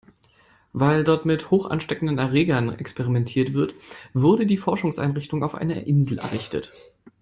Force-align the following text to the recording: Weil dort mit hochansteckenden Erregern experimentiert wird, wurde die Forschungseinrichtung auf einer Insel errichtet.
Weil 0.73 1.03
dort 1.03 1.27
mit 1.27 1.51
hochansteckenden 1.51 2.17
Erregern 2.17 2.69
experimentiert 2.79 3.53
wird, 3.53 3.75
wurde 4.15 4.47
die 4.47 4.57
Forschungseinrichtung 4.57 5.43
auf 5.43 5.53
einer 5.53 5.85
Insel 5.85 6.17
errichtet. 6.17 6.71